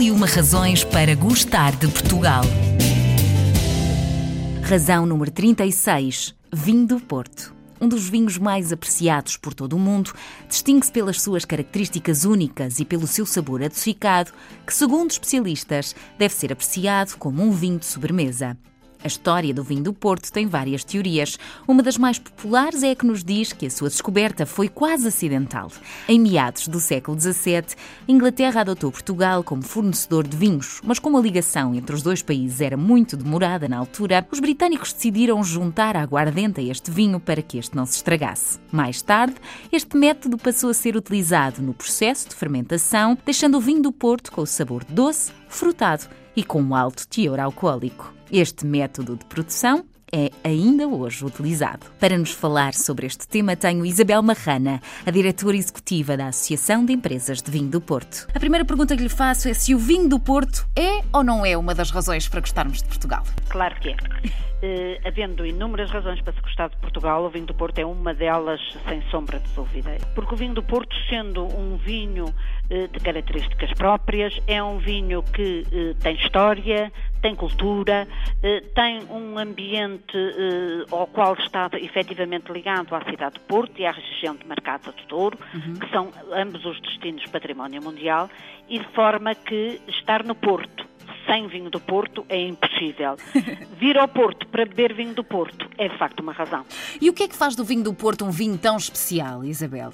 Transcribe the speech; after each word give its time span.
E 0.00 0.10
uma 0.10 0.26
razões 0.26 0.82
para 0.82 1.14
gostar 1.14 1.76
de 1.76 1.86
Portugal. 1.86 2.42
Razão 4.62 5.04
número 5.04 5.30
36. 5.30 6.34
Vinho 6.50 6.86
do 6.86 7.00
Porto. 7.00 7.54
Um 7.78 7.86
dos 7.86 8.08
vinhos 8.08 8.38
mais 8.38 8.72
apreciados 8.72 9.36
por 9.36 9.52
todo 9.52 9.74
o 9.74 9.78
mundo, 9.78 10.14
distingue-se 10.48 10.90
pelas 10.90 11.20
suas 11.20 11.44
características 11.44 12.24
únicas 12.24 12.80
e 12.80 12.84
pelo 12.86 13.06
seu 13.06 13.26
sabor 13.26 13.62
adocicado, 13.62 14.32
que, 14.66 14.72
segundo 14.72 15.10
especialistas, 15.10 15.94
deve 16.18 16.32
ser 16.32 16.50
apreciado 16.50 17.18
como 17.18 17.42
um 17.42 17.50
vinho 17.50 17.78
de 17.78 17.84
sobremesa. 17.84 18.56
A 19.02 19.06
história 19.06 19.54
do 19.54 19.64
vinho 19.64 19.82
do 19.82 19.94
Porto 19.94 20.30
tem 20.30 20.46
várias 20.46 20.84
teorias. 20.84 21.38
Uma 21.66 21.82
das 21.82 21.96
mais 21.96 22.18
populares 22.18 22.82
é 22.82 22.90
a 22.90 22.94
que 22.94 23.06
nos 23.06 23.24
diz 23.24 23.52
que 23.52 23.66
a 23.66 23.70
sua 23.70 23.88
descoberta 23.88 24.44
foi 24.44 24.68
quase 24.68 25.08
acidental. 25.08 25.70
Em 26.06 26.20
meados 26.20 26.68
do 26.68 26.78
século 26.78 27.18
XVII, 27.18 27.64
a 28.06 28.12
Inglaterra 28.12 28.60
adotou 28.60 28.92
Portugal 28.92 29.42
como 29.42 29.62
fornecedor 29.62 30.28
de 30.28 30.36
vinhos, 30.36 30.80
mas 30.84 30.98
como 30.98 31.16
a 31.16 31.20
ligação 31.20 31.74
entre 31.74 31.94
os 31.94 32.02
dois 32.02 32.22
países 32.22 32.60
era 32.60 32.76
muito 32.76 33.16
demorada 33.16 33.68
na 33.68 33.78
altura, 33.78 34.26
os 34.30 34.38
britânicos 34.38 34.92
decidiram 34.92 35.42
juntar 35.42 35.96
a 35.96 36.02
aguardente 36.02 36.60
a 36.60 36.64
este 36.64 36.90
vinho 36.90 37.18
para 37.18 37.40
que 37.40 37.58
este 37.58 37.74
não 37.74 37.86
se 37.86 37.96
estragasse. 37.96 38.58
Mais 38.70 39.00
tarde, 39.00 39.36
este 39.72 39.96
método 39.96 40.36
passou 40.36 40.68
a 40.68 40.74
ser 40.74 40.94
utilizado 40.94 41.62
no 41.62 41.72
processo 41.72 42.28
de 42.28 42.34
fermentação, 42.34 43.16
deixando 43.24 43.56
o 43.56 43.60
vinho 43.60 43.80
do 43.80 43.92
Porto 43.92 44.30
com 44.30 44.42
o 44.42 44.46
sabor 44.46 44.84
doce, 44.84 45.32
frutado 45.48 46.19
e 46.36 46.44
com 46.44 46.60
um 46.60 46.74
alto 46.74 47.06
teor 47.08 47.40
alcoólico. 47.40 48.14
Este 48.30 48.64
método 48.64 49.16
de 49.16 49.24
produção 49.24 49.84
é 50.12 50.30
ainda 50.42 50.88
hoje 50.88 51.24
utilizado. 51.24 51.86
Para 51.98 52.18
nos 52.18 52.32
falar 52.32 52.74
sobre 52.74 53.06
este 53.06 53.26
tema, 53.28 53.56
tenho 53.56 53.86
Isabel 53.86 54.22
Marrana, 54.22 54.80
a 55.06 55.10
diretora 55.10 55.56
executiva 55.56 56.16
da 56.16 56.28
Associação 56.28 56.84
de 56.84 56.92
Empresas 56.92 57.40
de 57.40 57.50
Vinho 57.50 57.68
do 57.68 57.80
Porto. 57.80 58.26
A 58.34 58.40
primeira 58.40 58.64
pergunta 58.64 58.96
que 58.96 59.02
lhe 59.02 59.08
faço 59.08 59.48
é 59.48 59.54
se 59.54 59.74
o 59.74 59.78
vinho 59.78 60.08
do 60.08 60.18
Porto 60.18 60.66
é 60.76 61.02
ou 61.12 61.22
não 61.22 61.46
é 61.46 61.56
uma 61.56 61.74
das 61.74 61.90
razões 61.90 62.28
para 62.28 62.40
gostarmos 62.40 62.78
de 62.78 62.88
Portugal? 62.88 63.24
Claro 63.48 63.78
que 63.80 63.90
é. 63.90 64.49
Uh, 64.62 65.00
havendo 65.08 65.46
inúmeras 65.46 65.90
razões 65.90 66.20
para 66.20 66.34
se 66.34 66.40
gostar 66.42 66.68
de 66.68 66.76
Portugal, 66.76 67.24
o 67.24 67.30
vinho 67.30 67.46
do 67.46 67.54
Porto 67.54 67.78
é 67.78 67.86
uma 67.86 68.12
delas, 68.12 68.60
sem 68.86 69.00
sombra 69.10 69.38
de 69.38 69.48
dúvida. 69.54 69.96
Porque 70.14 70.34
o 70.34 70.36
vinho 70.36 70.52
do 70.52 70.62
Porto, 70.62 70.94
sendo 71.08 71.44
um 71.56 71.78
vinho 71.78 72.26
uh, 72.26 72.88
de 72.88 73.00
características 73.00 73.72
próprias, 73.72 74.38
é 74.46 74.62
um 74.62 74.76
vinho 74.76 75.22
que 75.22 75.64
uh, 75.72 75.94
tem 76.02 76.14
história, 76.16 76.92
tem 77.22 77.34
cultura, 77.34 78.08
tem 78.74 79.02
um 79.10 79.38
ambiente 79.38 80.16
ao 80.90 81.06
qual 81.06 81.34
está 81.34 81.68
efetivamente 81.74 82.50
ligado 82.50 82.94
à 82.94 83.04
cidade 83.04 83.34
de 83.34 83.40
Porto 83.40 83.78
e 83.78 83.84
à 83.84 83.92
região 83.92 84.34
de 84.34 84.46
Marcada 84.46 84.90
do 84.90 85.06
Douro, 85.06 85.38
uhum. 85.52 85.74
que 85.74 85.90
são 85.90 86.10
ambos 86.32 86.64
os 86.64 86.80
destinos 86.80 87.22
património 87.26 87.82
mundial, 87.82 88.30
e 88.70 88.78
de 88.78 88.88
forma 88.94 89.34
que 89.34 89.82
estar 89.86 90.24
no 90.24 90.34
Porto 90.34 90.79
sem 91.30 91.46
vinho 91.46 91.70
do 91.70 91.78
Porto 91.78 92.26
é 92.28 92.40
impossível. 92.40 93.16
Vir 93.78 93.96
ao 93.96 94.08
Porto 94.08 94.48
para 94.48 94.66
beber 94.66 94.92
vinho 94.94 95.14
do 95.14 95.22
Porto 95.22 95.70
é 95.78 95.88
de 95.88 95.96
facto 95.96 96.20
uma 96.20 96.32
razão. 96.32 96.66
E 97.00 97.08
o 97.08 97.12
que 97.12 97.22
é 97.22 97.28
que 97.28 97.36
faz 97.36 97.54
do 97.54 97.62
vinho 97.62 97.84
do 97.84 97.94
Porto 97.94 98.24
um 98.24 98.30
vinho 98.30 98.58
tão 98.58 98.76
especial, 98.76 99.44
Isabel? 99.44 99.92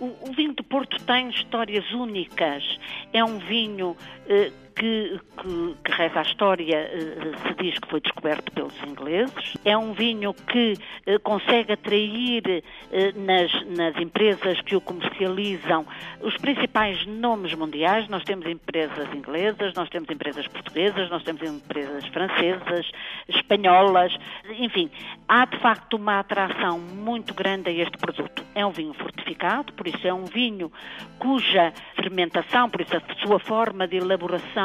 O, 0.00 0.06
o 0.06 0.32
vinho 0.34 0.54
do 0.54 0.64
Porto 0.64 0.98
tem 1.04 1.28
histórias 1.28 1.84
únicas. 1.92 2.64
É 3.12 3.22
um 3.22 3.38
vinho 3.38 3.94
eh, 4.26 4.50
que, 4.74 5.20
que, 5.40 5.74
que, 5.84 5.92
reza 5.92 6.20
a 6.20 6.22
história, 6.22 6.76
eh, 6.76 7.32
se 7.42 7.54
diz 7.62 7.78
que 7.78 7.88
foi 7.88 8.00
descoberto 8.00 8.52
pelos 8.52 8.74
ingleses. 8.82 9.56
É 9.64 9.76
um 9.76 9.92
vinho 9.92 10.32
que 10.34 10.74
eh, 11.06 11.18
consegue 11.18 11.72
atrair 11.72 12.62
eh, 12.92 13.12
nas, 13.16 13.52
nas 13.76 13.96
empresas 13.96 14.60
que 14.62 14.76
o 14.76 14.80
comercializam 14.80 15.86
os 16.20 16.36
principais 16.36 17.06
nomes 17.06 17.54
mundiais. 17.54 18.08
Nós 18.08 18.22
temos 18.24 18.46
empresas 18.46 19.12
inglesas, 19.14 19.74
nós 19.74 19.88
temos 19.88 20.10
empresas 20.10 20.46
portuguesas, 20.48 21.10
nós 21.10 21.22
temos 21.22 21.42
empresas 21.42 22.06
francesas, 22.08 22.90
espanholas, 23.28 24.16
enfim, 24.58 24.90
há 25.28 25.44
de 25.44 25.58
facto 25.58 25.94
uma 25.94 26.20
atração 26.20 26.78
muito 26.78 27.34
grande 27.34 27.70
a 27.70 27.72
este 27.72 27.96
produto. 27.98 28.44
É 28.54 28.64
um 28.64 28.70
vinho 28.70 28.94
fortificado, 28.94 29.72
por 29.72 29.86
isso 29.86 30.06
é 30.06 30.12
um 30.12 30.24
vinho 30.24 30.70
cuja 31.18 31.72
fermentação, 31.96 32.68
por 32.68 32.80
isso 32.80 32.96
a 32.96 33.26
sua 33.26 33.38
forma 33.38 33.86
de 33.86 33.96
elaboração 33.96 34.59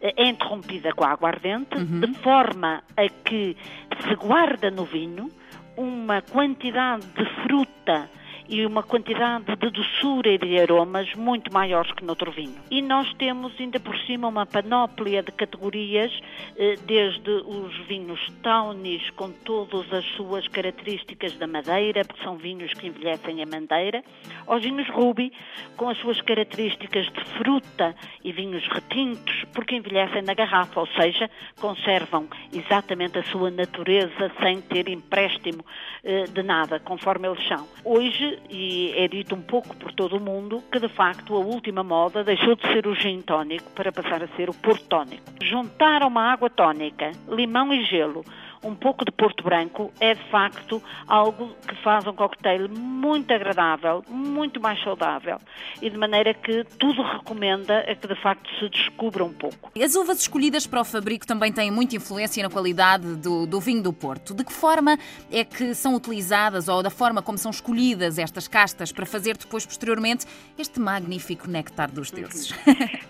eh, 0.00 0.14
é 0.16 0.28
interrompida 0.28 0.92
com 0.92 1.04
a 1.04 1.10
aguardente, 1.10 1.76
uhum. 1.76 2.00
de 2.00 2.14
forma 2.14 2.82
a 2.96 3.08
que 3.08 3.56
se 4.02 4.14
guarda 4.16 4.70
no 4.70 4.84
vinho 4.84 5.30
uma 5.76 6.22
quantidade 6.22 7.06
de 7.06 7.24
fruta 7.42 8.08
e 8.48 8.64
uma 8.64 8.82
quantidade 8.82 9.44
de 9.44 9.70
doçura 9.70 10.30
e 10.30 10.38
de 10.38 10.58
aromas 10.58 11.12
muito 11.14 11.52
maiores 11.52 11.90
que 11.92 12.04
noutro 12.04 12.30
vinho. 12.30 12.56
E 12.70 12.80
nós 12.82 13.12
temos 13.14 13.52
ainda 13.58 13.80
por 13.80 13.96
cima 14.00 14.28
uma 14.28 14.46
panóplia 14.46 15.22
de 15.22 15.32
categorias, 15.32 16.12
eh, 16.56 16.76
desde 16.86 17.30
os 17.30 17.76
vinhos 17.86 18.20
tawnis 18.42 19.10
com 19.10 19.30
todas 19.30 19.92
as 19.92 20.04
suas 20.16 20.46
características 20.48 21.36
da 21.36 21.46
madeira, 21.46 22.04
porque 22.04 22.22
são 22.22 22.36
vinhos 22.36 22.72
que 22.74 22.86
envelhecem 22.86 23.42
a 23.42 23.46
madeira, 23.46 24.04
aos 24.46 24.62
vinhos 24.62 24.88
ruby 24.88 25.32
com 25.76 25.88
as 25.88 25.98
suas 25.98 26.20
características 26.20 27.06
de 27.06 27.24
fruta 27.38 27.94
e 28.24 28.32
vinhos 28.32 28.66
retintos, 28.68 29.44
porque 29.54 29.76
envelhecem 29.76 30.22
na 30.22 30.34
garrafa, 30.34 30.80
ou 30.80 30.86
seja, 30.88 31.30
conservam 31.60 32.28
exatamente 32.52 33.18
a 33.18 33.22
sua 33.24 33.50
natureza 33.50 34.32
sem 34.40 34.60
ter 34.60 34.88
empréstimo 34.88 35.64
eh, 36.04 36.24
de 36.24 36.42
nada, 36.42 36.80
conforme 36.80 37.28
eles 37.28 37.46
são. 37.46 37.66
Hoje 37.84 38.35
e 38.50 38.92
é 38.96 39.08
dito 39.08 39.34
um 39.34 39.42
pouco 39.42 39.76
por 39.76 39.92
todo 39.92 40.16
o 40.16 40.20
mundo, 40.20 40.62
que 40.70 40.78
de 40.78 40.88
facto 40.88 41.34
a 41.34 41.38
última 41.38 41.82
moda 41.82 42.24
deixou 42.24 42.54
de 42.54 42.62
ser 42.72 42.86
o 42.86 42.94
gin 42.94 43.20
tónico 43.22 43.70
para 43.72 43.92
passar 43.92 44.22
a 44.22 44.28
ser 44.28 44.48
o 44.48 44.54
porto 44.54 44.84
tónico. 44.86 45.22
Juntar 45.42 46.02
uma 46.02 46.32
água 46.32 46.50
tónica, 46.50 47.12
limão 47.28 47.72
e 47.72 47.84
gelo 47.84 48.24
um 48.62 48.74
pouco 48.74 49.04
de 49.04 49.12
Porto 49.12 49.44
Branco 49.44 49.92
é 50.00 50.14
de 50.14 50.30
facto 50.30 50.82
algo 51.06 51.54
que 51.66 51.74
faz 51.82 52.06
um 52.06 52.12
cocktail 52.12 52.68
muito 52.68 53.32
agradável, 53.32 54.04
muito 54.08 54.60
mais 54.60 54.82
saudável 54.82 55.38
e 55.80 55.90
de 55.90 55.96
maneira 55.96 56.34
que 56.34 56.64
tudo 56.78 57.02
recomenda 57.02 57.80
a 57.80 57.94
que 57.94 58.06
de 58.06 58.14
facto 58.20 58.48
se 58.58 58.68
descubra 58.68 59.24
um 59.24 59.32
pouco. 59.32 59.70
As 59.80 59.94
uvas 59.94 60.20
escolhidas 60.20 60.66
para 60.66 60.80
o 60.80 60.84
fabrico 60.84 61.26
também 61.26 61.52
têm 61.52 61.70
muita 61.70 61.96
influência 61.96 62.42
na 62.42 62.50
qualidade 62.50 63.16
do, 63.16 63.46
do 63.46 63.60
vinho 63.60 63.82
do 63.82 63.92
Porto. 63.92 64.34
De 64.34 64.44
que 64.44 64.52
forma 64.52 64.98
é 65.30 65.44
que 65.44 65.74
são 65.74 65.94
utilizadas 65.94 66.68
ou 66.68 66.82
da 66.82 66.90
forma 66.90 67.22
como 67.22 67.38
são 67.38 67.50
escolhidas 67.50 68.18
estas 68.18 68.48
castas 68.48 68.92
para 68.92 69.06
fazer 69.06 69.36
depois, 69.36 69.64
posteriormente, 69.66 70.26
este 70.58 70.80
magnífico 70.80 71.48
néctar 71.48 71.90
dos 71.90 72.10
deuses? 72.10 72.54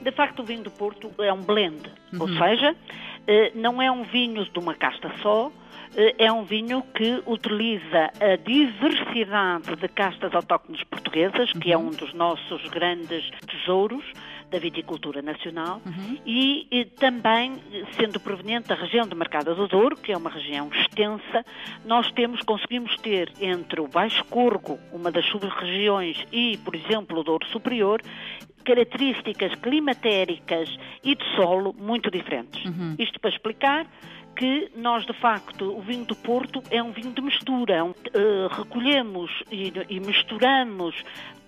De 0.00 0.12
facto, 0.12 0.40
o 0.40 0.44
vinho 0.44 0.62
do 0.62 0.70
Porto 0.70 1.10
é 1.18 1.32
um 1.32 1.40
blend, 1.40 1.90
uhum. 2.12 2.20
ou 2.20 2.28
seja, 2.28 2.76
não 3.54 3.80
é 3.80 3.90
um 3.90 4.04
vinho 4.04 4.44
de 4.44 4.58
uma 4.58 4.74
casta 4.74 5.10
só, 5.22 5.50
eh, 5.96 6.14
é 6.18 6.32
um 6.32 6.44
vinho 6.44 6.82
que 6.94 7.22
utiliza 7.26 8.10
a 8.20 8.36
diversidade 8.36 9.74
de 9.76 9.88
castas 9.88 10.34
autóctones 10.34 10.82
portuguesas, 10.84 11.52
que 11.52 11.72
é 11.72 11.76
uhum. 11.76 11.88
um 11.88 11.90
dos 11.90 12.12
nossos 12.12 12.62
grandes 12.68 13.30
tesouros 13.46 14.04
da 14.50 14.58
viticultura 14.58 15.22
nacional, 15.22 15.80
uhum. 15.84 16.18
e, 16.24 16.68
e, 16.70 16.84
também, 16.84 17.54
sendo 17.98 18.20
proveniente 18.20 18.68
da 18.68 18.76
região 18.76 19.06
de 19.06 19.14
Mercado 19.14 19.54
do 19.54 19.66
Douro, 19.66 19.96
que 19.96 20.12
é 20.12 20.16
uma 20.16 20.30
região 20.30 20.70
extensa, 20.72 21.44
nós 21.84 22.12
temos, 22.12 22.42
conseguimos 22.42 22.96
ter 22.98 23.32
entre 23.40 23.80
o 23.80 23.88
Baixo 23.88 24.24
Corgo, 24.26 24.78
uma 24.92 25.10
das 25.10 25.26
sub-regiões, 25.26 26.24
e, 26.30 26.58
por 26.58 26.76
exemplo, 26.76 27.18
o 27.18 27.24
Douro 27.24 27.44
Superior, 27.48 28.00
características 28.66 29.54
climatéricas 29.54 30.68
e 31.02 31.14
de 31.14 31.24
solo 31.36 31.72
muito 31.72 32.10
diferentes. 32.10 32.64
Uhum. 32.64 32.96
Isto 32.98 33.20
para 33.20 33.30
explicar 33.30 33.86
que 34.34 34.70
nós, 34.76 35.06
de 35.06 35.14
facto, 35.14 35.74
o 35.74 35.80
vinho 35.80 36.04
do 36.04 36.14
Porto 36.14 36.62
é 36.70 36.82
um 36.82 36.92
vinho 36.92 37.12
de 37.12 37.22
mistura. 37.22 37.84
Uh, 37.84 37.94
recolhemos 38.50 39.30
e, 39.50 39.72
e 39.88 40.00
misturamos 40.00 40.94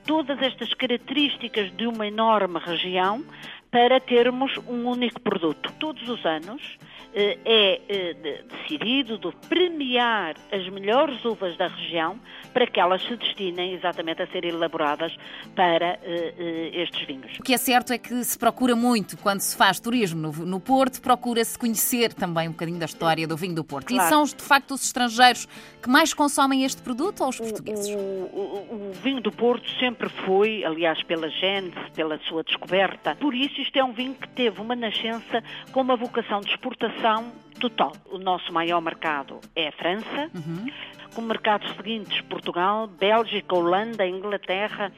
todas 0.07 0.41
estas 0.41 0.73
características 0.73 1.71
de 1.77 1.87
uma 1.87 2.07
enorme 2.07 2.59
região 2.59 3.23
para 3.71 4.01
termos 4.01 4.57
um 4.67 4.87
único 4.89 5.21
produto. 5.21 5.73
Todos 5.79 6.09
os 6.09 6.25
anos 6.25 6.79
eh, 7.15 7.39
é 7.45 7.81
eh, 7.89 8.45
decidido 8.49 9.19
de 9.19 9.35
premiar 9.49 10.37
as 10.53 10.69
melhores 10.69 11.25
uvas 11.25 11.57
da 11.57 11.69
região 11.69 12.19
para 12.53 12.67
que 12.67 12.81
elas 12.81 13.03
se 13.03 13.17
destinem 13.17 13.75
exatamente 13.75 14.23
a 14.23 14.27
serem 14.27 14.51
elaboradas 14.51 15.17
para 15.55 15.99
eh, 16.03 16.71
estes 16.75 17.07
vinhos. 17.07 17.39
O 17.39 17.43
que 17.43 17.55
é 17.55 17.59
certo 17.59 17.93
é 17.93 17.99
que 17.99 18.23
se 18.25 18.39
procura 18.39 18.75
muito, 18.75 19.17
quando 19.19 19.41
se 19.41 19.57
faz 19.57 19.81
turismo 19.81 20.21
no, 20.21 20.33
no 20.47 20.61
Porto, 20.61 21.01
procura-se 21.01 21.59
conhecer 21.59 22.13
também 22.13 22.49
um 22.49 22.53
bocadinho 22.53 22.79
da 22.79 22.87
história 22.87 23.27
do 23.27 23.37
vinho 23.37 23.55
do 23.55 23.65
Porto. 23.65 23.89
Claro. 23.89 24.05
E 24.05 24.09
são, 24.09 24.25
de 24.25 24.43
facto, 24.43 24.75
os 24.75 24.85
estrangeiros 24.85 25.47
que 25.83 25.89
mais 25.89 26.13
consomem 26.13 26.65
este 26.65 26.83
produto 26.83 27.23
ou 27.23 27.29
os 27.29 27.39
portugueses? 27.39 27.89
O, 27.89 27.99
o, 27.99 28.91
o 28.91 28.93
vinho 29.03 29.21
do 29.21 29.33
Porto 29.33 29.69
sempre 29.79 30.09
foi, 30.09 30.65
aliás, 30.65 31.03
pela 31.05 31.29
gente, 31.29 31.77
pela 31.95 32.19
sua 32.29 32.43
descoberta. 32.43 33.15
Por 33.17 33.35
isso, 33.35 33.58
isto 33.63 33.77
é 33.77 33.85
um 33.85 33.93
vinho 33.93 34.15
que 34.15 34.29
teve 34.29 34.61
uma 34.61 34.75
nascença 34.75 35.43
com 35.73 35.81
uma 35.81 35.97
vocação 35.97 36.41
de 36.41 36.51
exportação 36.51 37.33
total. 37.59 37.93
O 38.07 38.19
nosso 38.19 38.53
maior 38.53 38.81
mercado 38.81 39.41
é 39.55 39.69
a 39.69 39.73
França, 39.73 40.31
uhum. 40.35 40.67
com 41.15 41.23
mercados 41.23 41.71
seguintes 41.77 42.21
Portugal, 42.23 42.87
Bélgica, 42.87 43.55
Holanda, 43.55 44.07
Inglaterra 44.07 44.93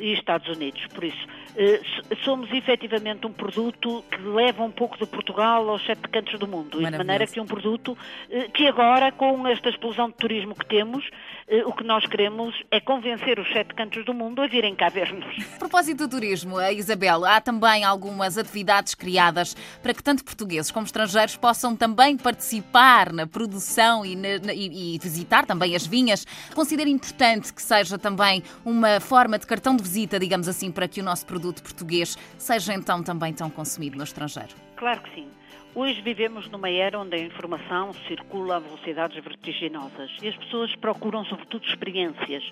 e 0.00 0.12
Estados 0.12 0.48
Unidos. 0.48 0.86
Por 0.88 1.04
isso, 1.04 1.26
somos 2.24 2.50
efetivamente 2.52 3.26
um 3.26 3.32
produto 3.32 4.02
que 4.10 4.20
leva 4.22 4.62
um 4.62 4.70
pouco 4.70 4.96
de 4.96 5.06
Portugal 5.06 5.68
aos 5.68 5.84
sete 5.84 6.08
cantos 6.08 6.38
do 6.38 6.48
mundo. 6.48 6.78
De 6.78 6.90
maneira 6.90 7.26
que 7.26 7.40
um 7.40 7.46
produto 7.46 7.96
eh, 8.30 8.48
que 8.48 8.66
agora, 8.66 9.12
com 9.12 9.46
esta 9.46 9.68
explosão 9.68 10.08
de 10.08 10.14
turismo 10.14 10.54
que 10.54 10.64
temos, 10.66 11.08
eh, 11.46 11.62
o 11.64 11.72
que 11.72 11.84
nós 11.84 12.06
queremos 12.06 12.54
é 12.70 12.80
convencer 12.80 13.38
os 13.38 13.50
sete 13.52 13.74
cantos 13.74 14.04
do 14.04 14.14
mundo 14.14 14.40
a 14.40 14.46
virem 14.46 14.74
cá 14.74 14.88
ver-nos. 14.88 15.26
A 15.54 15.58
propósito 15.58 16.06
do 16.06 16.10
turismo, 16.10 16.60
Isabel, 16.60 17.24
há 17.24 17.40
também 17.40 17.84
algumas 17.84 18.38
atividades 18.38 18.94
criadas 18.94 19.54
para 19.82 19.92
que 19.92 20.02
tanto 20.02 20.24
portugueses 20.24 20.70
como 20.70 20.86
estrangeiros 20.86 21.36
possam 21.36 21.76
também 21.76 22.16
participar 22.16 23.12
na 23.12 23.26
produção 23.26 24.04
e, 24.06 24.16
na, 24.16 24.52
e, 24.54 24.94
e 24.94 24.98
visitar 24.98 25.44
também 25.44 25.76
as 25.76 25.86
vinhas. 25.86 26.26
Considero 26.54 26.88
importante 26.88 27.52
que 27.52 27.62
seja 27.62 27.98
também 27.98 28.42
uma 28.64 29.00
forma 29.00 29.38
de 29.38 29.46
cartão 29.46 29.76
de 29.76 29.82
visita, 29.82 30.18
digamos 30.18 30.48
assim, 30.48 30.70
para 30.70 30.88
que 30.88 31.00
o 31.00 31.04
nosso 31.04 31.26
produto 31.32 31.62
português 31.62 32.18
seja 32.36 32.74
então 32.74 33.02
também 33.02 33.32
tão 33.32 33.48
consumido 33.48 33.96
no 33.96 34.04
estrangeiro. 34.04 34.54
Claro 34.76 35.00
que 35.00 35.14
sim. 35.14 35.28
Hoje 35.74 36.02
vivemos 36.02 36.46
numa 36.50 36.68
era 36.68 36.98
onde 36.98 37.16
a 37.16 37.18
informação 37.18 37.94
circula 38.06 38.56
a 38.56 38.58
velocidades 38.58 39.24
vertiginosas 39.24 40.10
e 40.20 40.28
as 40.28 40.36
pessoas 40.36 40.76
procuram, 40.76 41.24
sobretudo, 41.24 41.64
experiências. 41.64 42.44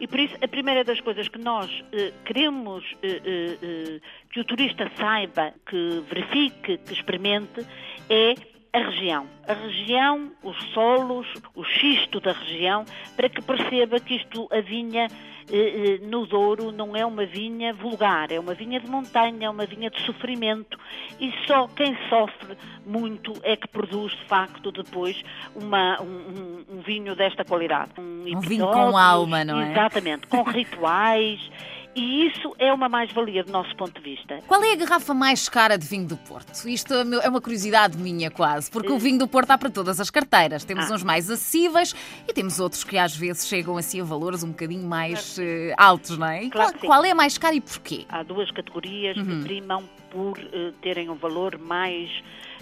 E 0.00 0.06
por 0.06 0.18
isso, 0.18 0.34
a 0.42 0.48
primeira 0.48 0.82
das 0.82 0.98
coisas 1.02 1.28
que 1.28 1.38
nós 1.38 1.70
eh, 1.92 2.10
queremos 2.24 2.82
eh, 3.02 3.20
eh, 3.22 3.58
eh 3.62 4.00
que 4.32 4.40
o 4.40 4.44
turista 4.44 4.90
saiba, 4.96 5.52
que 5.68 6.02
verifique, 6.08 6.78
que 6.78 6.92
experimente, 6.94 7.66
é 8.08 8.34
a 8.74 8.78
região. 8.78 9.26
A 9.46 9.52
região, 9.52 10.32
os 10.42 10.56
solos, 10.72 11.28
o 11.54 11.62
xisto 11.62 12.18
da 12.18 12.32
região, 12.32 12.84
para 13.16 13.28
que 13.28 13.40
perceba 13.40 14.00
que 14.00 14.16
isto, 14.16 14.48
a 14.50 14.60
vinha 14.60 15.06
eh, 15.50 15.98
eh, 16.00 16.06
no 16.06 16.26
Douro, 16.26 16.72
não 16.72 16.96
é 16.96 17.06
uma 17.06 17.24
vinha 17.24 17.72
vulgar, 17.72 18.32
é 18.32 18.40
uma 18.40 18.52
vinha 18.52 18.80
de 18.80 18.88
montanha, 18.88 19.46
é 19.46 19.50
uma 19.50 19.64
vinha 19.64 19.90
de 19.90 20.00
sofrimento 20.02 20.76
e 21.20 21.32
só 21.46 21.68
quem 21.68 21.96
sofre 22.08 22.56
muito 22.84 23.32
é 23.44 23.54
que 23.54 23.68
produz, 23.68 24.12
de 24.12 24.24
facto, 24.24 24.72
depois 24.72 25.22
uma, 25.54 26.02
um, 26.02 26.64
um 26.68 26.80
vinho 26.80 27.14
desta 27.14 27.44
qualidade. 27.44 27.92
Um, 27.98 28.24
um 28.36 28.40
vinho 28.40 28.66
com 28.66 28.98
alma, 28.98 29.44
não 29.44 29.60
é? 29.60 29.70
Exatamente, 29.70 30.26
com 30.26 30.42
rituais. 30.50 31.48
E 31.94 32.26
isso 32.26 32.54
é 32.58 32.72
uma 32.72 32.88
mais-valia 32.88 33.44
do 33.44 33.52
nosso 33.52 33.74
ponto 33.76 34.00
de 34.00 34.00
vista. 34.00 34.40
Qual 34.46 34.62
é 34.62 34.72
a 34.72 34.76
garrafa 34.76 35.14
mais 35.14 35.48
cara 35.48 35.76
de 35.76 35.86
vinho 35.86 36.06
do 36.06 36.16
Porto? 36.16 36.68
Isto 36.68 36.92
é 36.94 37.28
uma 37.28 37.40
curiosidade 37.40 37.96
minha 37.96 38.30
quase, 38.30 38.70
porque 38.70 38.90
o 38.90 38.98
vinho 38.98 39.18
do 39.18 39.28
Porto 39.28 39.50
há 39.52 39.58
para 39.58 39.70
todas 39.70 40.00
as 40.00 40.10
carteiras. 40.10 40.64
Temos 40.64 40.90
ah. 40.90 40.94
uns 40.94 41.02
mais 41.04 41.30
acessíveis 41.30 41.94
e 42.28 42.32
temos 42.32 42.58
outros 42.58 42.82
que 42.82 42.98
às 42.98 43.16
vezes 43.16 43.46
chegam 43.46 43.76
assim 43.76 44.00
a 44.00 44.04
valores 44.04 44.42
um 44.42 44.48
bocadinho 44.48 44.86
mais 44.86 45.36
claro. 45.36 45.50
uh, 45.50 45.74
altos, 45.76 46.18
não 46.18 46.26
é? 46.26 46.48
Claro 46.48 46.72
qual, 46.78 46.86
qual, 46.86 47.04
é 47.04 47.10
a 47.12 47.14
mais 47.14 47.38
cara 47.38 47.54
e 47.54 47.60
porquê? 47.60 48.04
Há 48.08 48.22
duas 48.22 48.50
categorias 48.50 49.16
uhum. 49.16 49.24
que 49.24 49.42
primam 49.44 49.84
por 50.10 50.38
uh, 50.38 50.72
terem 50.82 51.08
um 51.08 51.14
valor 51.14 51.58
mais 51.58 52.10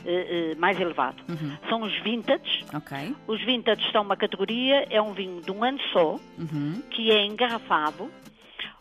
Uh, 0.03 0.57
uh, 0.57 0.61
mais 0.61 0.81
elevado. 0.81 1.23
Uhum. 1.29 1.57
São 1.69 1.83
os 1.83 1.97
vintage. 2.03 2.65
Okay. 2.75 3.15
Os 3.29 3.41
vintage 3.45 3.89
são 3.93 4.03
uma 4.03 4.17
categoria, 4.17 4.85
é 4.91 5.01
um 5.01 5.13
vinho 5.13 5.41
de 5.41 5.53
um 5.53 5.63
ano 5.63 5.79
só, 5.93 6.19
uhum. 6.37 6.83
que 6.91 7.13
é 7.13 7.25
engarrafado 7.25 8.11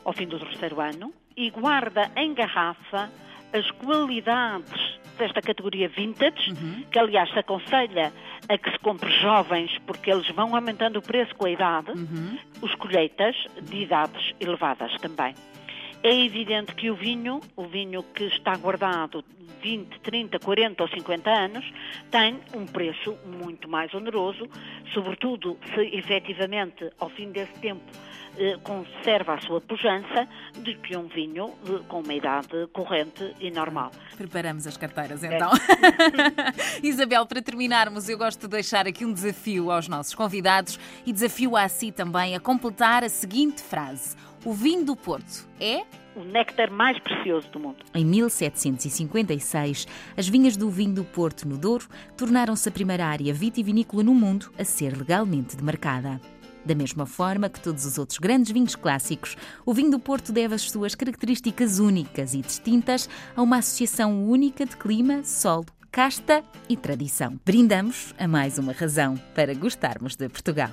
ao 0.04 0.14
fim 0.14 0.28
do 0.28 0.40
terceiro 0.40 0.80
ano 0.80 1.14
e 1.36 1.50
guarda 1.50 2.12
em 2.16 2.34
garrafa 2.34 3.10
as 3.54 3.70
qualidades 3.72 5.00
desta 5.18 5.42
categoria 5.42 5.88
vintage, 5.88 6.52
uhum. 6.52 6.84
que 6.90 6.98
aliás 6.98 7.30
se 7.32 7.40
aconselha 7.40 8.12
a 8.50 8.58
que 8.58 8.72
se 8.72 8.80
compre 8.80 9.12
jovens 9.20 9.78
porque 9.86 10.12
eles 10.12 10.28
vão 10.30 10.56
aumentando 10.56 10.98
o 10.98 11.02
preço 11.02 11.36
com 11.36 11.46
a 11.46 11.52
idade, 11.52 11.92
uhum. 11.92 12.38
os 12.62 12.74
colheitas 12.76 13.36
de 13.62 13.84
idades 13.84 14.34
elevadas 14.40 14.92
também. 14.98 15.36
É 16.04 16.26
evidente 16.26 16.74
que 16.74 16.90
o 16.90 16.96
vinho, 16.96 17.40
o 17.56 17.66
vinho 17.66 18.02
que 18.02 18.24
está 18.24 18.56
guardado 18.58 19.24
20, 19.62 20.00
30, 20.00 20.40
40 20.40 20.84
ou 20.84 20.90
50 20.90 21.30
anos, 21.30 21.74
tem 22.10 22.40
um 22.56 22.66
preço 22.66 23.16
muito 23.26 23.70
mais 23.70 23.94
oneroso, 23.94 24.50
sobretudo 24.94 25.60
se 25.76 25.82
efetivamente 25.96 26.90
ao 27.00 27.10
fim 27.10 27.32
desse 27.32 27.54
tempo 27.60 27.84
conserva 28.64 29.34
a 29.34 29.42
sua 29.42 29.62
pujança 29.62 30.28
do 30.56 30.76
que 30.78 30.96
um 30.96 31.08
vinho 31.08 31.54
eh, 31.66 31.80
com 31.88 32.02
uma 32.02 32.14
idade 32.14 32.68
corrente 32.74 33.36
e 33.40 33.52
normal. 33.52 33.92
Preparamos 34.18 34.66
as 34.68 34.78
carteiras 34.78 35.24
então. 35.24 35.50
É. 35.52 36.82
Isabel, 36.86 37.26
para 37.26 37.42
terminarmos, 37.42 38.10
eu 38.10 38.18
gosto 38.18 38.42
de 38.42 38.48
deixar 38.48 38.88
aqui 38.88 39.06
um 39.06 39.14
desafio 39.14 39.72
aos 39.72 39.88
nossos 39.88 40.16
convidados 40.16 40.80
e 41.06 41.12
desafio 41.14 41.56
a 41.56 41.68
si 41.68 41.92
também 41.92 42.36
a 42.36 42.40
completar 42.40 43.04
a 43.04 43.10
seguinte 43.10 43.62
frase: 43.62 44.16
O 44.46 44.54
vinho 44.54 44.86
do 44.86 44.96
Porto 44.96 45.48
é 45.60 45.84
o 46.16 46.24
néctar 46.24 46.70
mais 46.70 47.00
precioso 47.00 47.48
do 47.50 47.60
mundo. 47.60 47.78
Em 47.94 48.06
1756, 48.06 49.88
as 50.18 50.28
vinhas 50.28 50.58
do 50.58 50.70
vinho 50.70 50.94
do 50.94 51.04
Porto, 51.04 51.48
no 51.48 51.58
Douro, 51.58 51.88
tornaram-se 52.18 52.68
a 52.68 52.72
primeira 52.72 53.06
área 53.06 53.34
vitivinícola 53.34 54.04
no 54.04 54.14
mundo 54.14 54.52
a 54.58 54.64
ser 54.64 54.98
legalmente 54.98 55.56
demarcada. 55.56 56.20
Da 56.66 56.76
mesma 56.76 57.06
forma 57.06 57.50
que 57.50 57.60
todos 57.60 57.86
os 57.86 57.98
outros 57.98 58.20
grandes 58.20 58.52
vinhos 58.52 58.76
clássicos, 58.76 59.36
o 59.66 59.74
vinho 59.74 59.92
do 59.92 60.00
Porto 60.00 60.32
deve 60.32 60.56
as 60.56 60.64
suas 60.64 60.96
características 60.96 61.80
únicas 61.80 62.34
e 62.34 62.42
distintas 62.42 63.10
a 63.36 63.42
uma 63.42 63.58
associação 63.58 64.24
única 64.24 64.66
de 64.66 64.78
clima, 64.78 65.24
solo, 65.24 65.66
casta 65.92 66.44
e 66.70 66.78
tradição. 66.78 67.40
Brindamos 67.46 68.14
a 68.18 68.28
mais 68.28 68.58
uma 68.58 68.74
razão 68.74 69.16
para 69.36 69.54
gostarmos 69.54 70.16
de 70.16 70.30
Portugal. 70.30 70.70